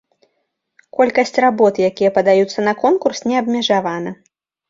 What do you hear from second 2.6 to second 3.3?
на конкурс,